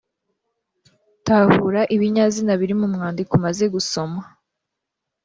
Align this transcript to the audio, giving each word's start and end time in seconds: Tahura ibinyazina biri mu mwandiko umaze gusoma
Tahura 1.25 1.81
ibinyazina 1.95 2.51
biri 2.59 2.73
mu 2.81 2.87
mwandiko 2.93 3.31
umaze 3.39 3.65
gusoma 3.75 4.21